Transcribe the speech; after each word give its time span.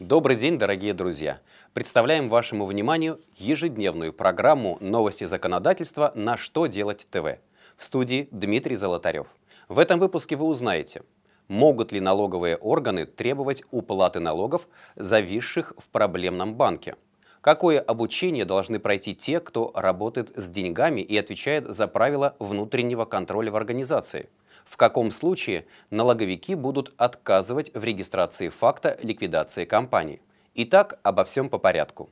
Добрый 0.00 0.34
день, 0.34 0.58
дорогие 0.58 0.92
друзья! 0.92 1.38
Представляем 1.72 2.28
вашему 2.28 2.66
вниманию 2.66 3.20
ежедневную 3.36 4.12
программу 4.12 4.76
«Новости 4.80 5.22
законодательства. 5.22 6.10
На 6.16 6.36
что 6.36 6.66
делать 6.66 7.06
ТВ». 7.12 7.38
В 7.76 7.84
студии 7.84 8.26
Дмитрий 8.32 8.74
Золотарев. 8.74 9.28
В 9.68 9.78
этом 9.78 10.00
выпуске 10.00 10.34
вы 10.34 10.46
узнаете, 10.46 11.04
могут 11.46 11.92
ли 11.92 12.00
налоговые 12.00 12.56
органы 12.56 13.06
требовать 13.06 13.62
уплаты 13.70 14.18
налогов, 14.18 14.66
зависших 14.96 15.74
в 15.78 15.88
проблемном 15.90 16.56
банке, 16.56 16.96
какое 17.40 17.78
обучение 17.78 18.44
должны 18.44 18.80
пройти 18.80 19.14
те, 19.14 19.38
кто 19.38 19.70
работает 19.76 20.32
с 20.34 20.50
деньгами 20.50 21.02
и 21.02 21.16
отвечает 21.16 21.72
за 21.72 21.86
правила 21.86 22.34
внутреннего 22.40 23.04
контроля 23.04 23.52
в 23.52 23.56
организации– 23.56 24.28
в 24.64 24.76
каком 24.76 25.10
случае 25.10 25.66
налоговики 25.90 26.54
будут 26.54 26.92
отказывать 26.96 27.72
в 27.74 27.84
регистрации 27.84 28.48
факта 28.48 28.98
ликвидации 29.02 29.64
компании. 29.64 30.20
Итак, 30.54 30.98
обо 31.02 31.24
всем 31.24 31.48
по 31.48 31.58
порядку. 31.58 32.10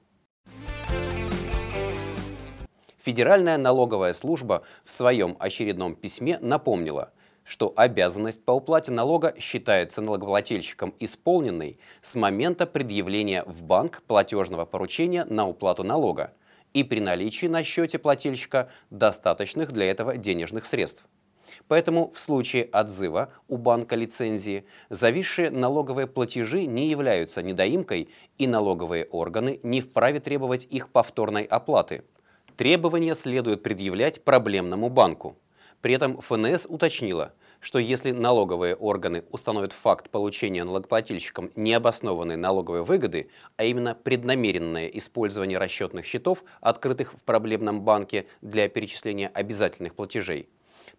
Федеральная 2.98 3.58
налоговая 3.58 4.14
служба 4.14 4.62
в 4.84 4.92
своем 4.92 5.36
очередном 5.41 5.96
письме 5.96 6.38
напомнила, 6.41 7.12
что 7.44 7.72
обязанность 7.74 8.44
по 8.44 8.52
уплате 8.52 8.92
налога 8.92 9.34
считается 9.41 10.00
налогоплательщиком 10.00 10.94
исполненной 11.00 11.80
с 12.00 12.14
момента 12.14 12.64
предъявления 12.64 13.42
в 13.46 13.62
банк 13.62 14.02
платежного 14.06 14.64
поручения 14.64 15.24
на 15.24 15.48
уплату 15.48 15.82
налога 15.82 16.32
и 16.72 16.84
при 16.84 17.00
наличии 17.00 17.46
на 17.46 17.64
счете 17.64 17.98
плательщика 17.98 18.70
достаточных 18.91 19.72
для 19.72 19.91
этого 19.91 20.16
денежных 20.16 20.64
средств. 20.64 21.05
Поэтому 21.69 22.12
в 22.14 22.20
случае 22.20 22.69
отзыва 22.73 23.32
у 23.48 23.56
банка 23.56 23.96
лицензии 23.96 24.64
зависшие 24.91 25.50
налоговые 25.50 26.06
платежи 26.06 26.66
не 26.66 26.88
являются 26.88 27.42
недоимкой 27.42 28.09
и 28.38 28.46
налоговые 28.46 29.06
органы 29.06 29.59
не 29.62 29.80
вправе 29.80 30.20
требовать 30.20 30.66
их 30.70 30.88
повторной 30.88 31.44
оплаты. 31.44 32.05
Требования 32.56 33.14
следует 33.14 33.62
предъявлять 33.62 34.22
проблемному 34.22 34.89
банку. 34.89 35.36
При 35.81 35.94
этом 35.94 36.20
ФНС 36.20 36.66
уточнила, 36.69 37.33
что 37.62 37.78
если 37.78 38.11
налоговые 38.11 38.75
органы 38.75 39.25
установят 39.31 39.72
факт 39.72 40.11
получения 40.11 40.64
налогоплательщиком 40.64 41.50
необоснованной 41.55 42.36
налоговой 42.36 42.83
выгоды, 42.83 43.31
а 43.56 43.64
именно 43.64 43.94
преднамеренное 43.94 44.88
использование 44.88 45.59
расчетных 45.59 46.05
счетов, 46.05 46.44
открытых 46.61 47.14
в 47.14 47.22
проблемном 47.22 47.83
банке 47.83 48.27
для 48.42 48.69
перечисления 48.69 49.31
обязательных 49.33 49.94
платежей, 49.94 50.48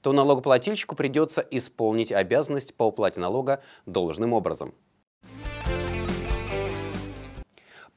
то 0.02 0.14
налогоплательщику 0.14 0.96
придется 0.96 1.42
исполнить 1.42 2.12
обязанность 2.12 2.74
по 2.76 2.84
уплате 2.84 3.20
налога 3.20 3.62
должным 3.86 4.34
образом. 4.34 4.74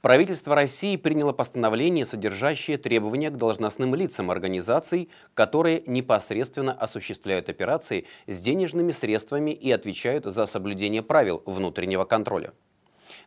Правительство 0.06 0.54
России 0.54 0.94
приняло 0.96 1.32
постановление, 1.32 2.06
содержащее 2.06 2.78
требования 2.78 3.30
к 3.30 3.36
должностным 3.36 3.92
лицам 3.96 4.30
организаций, 4.30 5.10
которые 5.34 5.82
непосредственно 5.86 6.72
осуществляют 6.72 7.48
операции 7.48 8.06
с 8.28 8.38
денежными 8.38 8.92
средствами 8.92 9.50
и 9.50 9.68
отвечают 9.72 10.24
за 10.26 10.46
соблюдение 10.46 11.02
правил 11.02 11.42
внутреннего 11.44 12.04
контроля. 12.04 12.52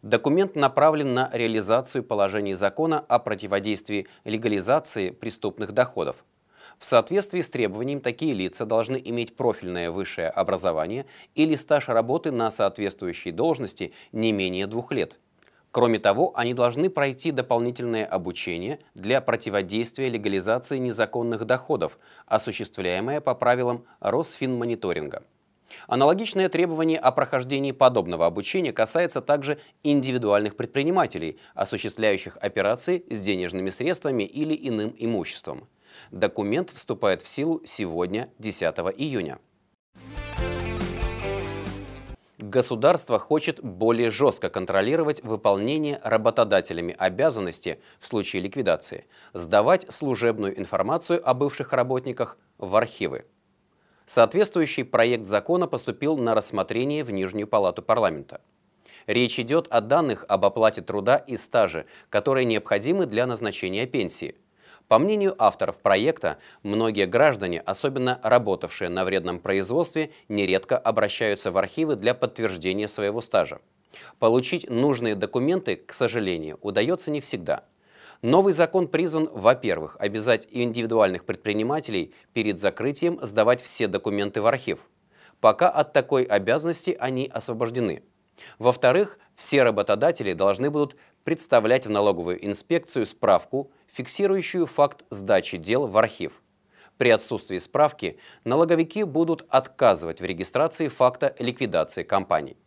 Документ 0.03 0.55
направлен 0.55 1.13
на 1.13 1.29
реализацию 1.33 2.01
положений 2.01 2.53
закона 2.53 2.99
о 2.99 3.19
противодействии 3.19 4.07
легализации 4.23 5.09
преступных 5.09 5.73
доходов, 5.73 6.23
в 6.77 6.85
соответствии 6.85 7.41
с 7.41 7.49
требованием 7.49 8.01
такие 8.01 8.33
лица 8.33 8.65
должны 8.65 9.01
иметь 9.03 9.35
профильное 9.35 9.91
высшее 9.91 10.29
образование 10.29 11.05
или 11.35 11.55
стаж 11.55 11.89
работы 11.89 12.31
на 12.31 12.51
соответствующей 12.51 13.31
должности 13.31 13.93
не 14.11 14.31
менее 14.31 14.67
двух 14.67 14.91
лет. 14.91 15.17
Кроме 15.71 15.99
того, 15.99 16.31
они 16.35 16.53
должны 16.53 16.89
пройти 16.89 17.31
дополнительное 17.31 18.05
обучение 18.05 18.79
для 18.95 19.21
противодействия 19.21 20.09
легализации 20.09 20.79
незаконных 20.79 21.45
доходов, 21.45 21.99
осуществляемое 22.25 23.21
по 23.21 23.35
правилам 23.35 23.85
Росфинмониторинга. 23.99 25.23
Аналогичное 25.87 26.49
требование 26.49 26.97
о 26.97 27.11
прохождении 27.11 27.71
подобного 27.71 28.25
обучения 28.25 28.73
касается 28.73 29.21
также 29.21 29.59
индивидуальных 29.83 30.55
предпринимателей, 30.55 31.37
осуществляющих 31.53 32.37
операции 32.41 33.03
с 33.09 33.19
денежными 33.21 33.69
средствами 33.69 34.23
или 34.23 34.57
иным 34.67 34.95
имуществом. 34.97 35.67
Документ 36.11 36.71
вступает 36.71 37.21
в 37.21 37.27
силу 37.27 37.61
сегодня, 37.65 38.29
10 38.39 38.63
июня. 38.97 39.39
Государство 42.39 43.19
хочет 43.19 43.61
более 43.61 44.09
жестко 44.09 44.49
контролировать 44.49 45.21
выполнение 45.23 45.99
работодателями 46.03 46.95
обязанности 46.97 47.81
в 47.99 48.07
случае 48.07 48.41
ликвидации, 48.41 49.05
сдавать 49.33 49.85
служебную 49.91 50.57
информацию 50.57 51.21
о 51.29 51.33
бывших 51.33 51.73
работниках 51.73 52.37
в 52.57 52.77
архивы. 52.77 53.25
Соответствующий 54.05 54.85
проект 54.85 55.27
закона 55.27 55.67
поступил 55.67 56.17
на 56.17 56.33
рассмотрение 56.33 57.03
в 57.03 57.11
Нижнюю 57.11 57.45
палату 57.45 57.83
парламента. 57.83 58.39
Речь 59.05 59.37
идет 59.37 59.67
о 59.67 59.81
данных 59.81 60.23
об 60.29 60.45
оплате 60.45 60.81
труда 60.81 61.17
и 61.17 61.35
стаже, 61.35 61.85
которые 62.09 62.45
необходимы 62.45 63.05
для 63.05 63.27
назначения 63.27 63.85
пенсии– 63.85 64.35
по 64.89 64.97
мнению 64.97 65.35
авторов 65.37 65.81
проекта, 65.81 66.39
многие 66.63 67.05
граждане, 67.05 67.61
особенно 67.61 68.19
работавшие 68.23 68.89
на 68.89 69.05
вредном 69.05 69.39
производстве, 69.39 70.09
нередко 70.29 70.79
обращаются 70.79 71.51
в 71.51 71.59
архивы 71.59 71.95
для 71.95 72.15
подтверждения 72.15 72.87
своего 72.87 73.21
стажа. 73.21 73.61
Получить 74.17 74.67
нужные 74.67 75.13
документы, 75.13 75.75
к 75.75 75.93
сожалению, 75.93 76.57
удается 76.63 77.11
не 77.11 77.21
всегда. 77.21 77.65
Новый 78.23 78.51
закон 78.51 78.87
призван, 78.87 79.29
во-первых, 79.31 79.95
обязать 79.99 80.47
индивидуальных 80.49 81.23
предпринимателей 81.23 82.15
перед 82.33 82.59
закрытием 82.59 83.19
сдавать 83.21 83.61
все 83.61 83.87
документы 83.87 84.41
в 84.41 84.47
архив. 84.47 84.89
Пока 85.39 85.69
от 85.69 85.93
такой 85.93 86.23
обязанности 86.23 86.97
они 86.99 87.29
освобождены. 87.31 88.01
Во-вторых, 88.57 89.19
все 89.35 89.63
работодатели 89.63 90.33
должны 90.33 90.69
будут 90.69 90.95
представлять 91.23 91.85
в 91.85 91.89
налоговую 91.89 92.45
инспекцию 92.45 93.05
справку, 93.05 93.71
фиксирующую 93.87 94.65
факт 94.65 95.03
сдачи 95.09 95.57
дел 95.57 95.87
в 95.87 95.97
архив. 95.97 96.41
При 96.97 97.11
отсутствии 97.11 97.57
справки 97.59 98.19
налоговики 98.43 99.03
будут 99.03 99.45
отказывать 99.49 100.19
в 100.19 100.25
регистрации 100.25 100.89
факта 100.89 101.35
ликвидации 101.39 102.03
компаний. 102.03 102.57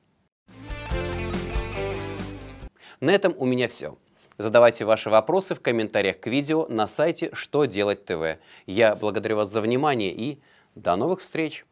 На 3.01 3.11
этом 3.11 3.35
у 3.37 3.45
меня 3.45 3.69
все. 3.69 3.99
Задавайте 4.39 4.85
ваши 4.85 5.11
вопросы 5.11 5.55
в 5.55 5.61
комментариях 5.61 6.21
к 6.21 6.27
видео 6.29 6.67
на 6.69 6.87
сайте 6.87 7.31
«Что 7.35 7.67
делать 7.67 8.07
ТВ». 8.07 8.39
Я 8.67 8.95
благодарю 8.95 9.37
вас 9.37 9.51
за 9.51 9.61
внимание 9.61 10.13
и 10.13 10.41
до 10.75 10.97
новых 10.97 11.21
встреч! 11.21 11.67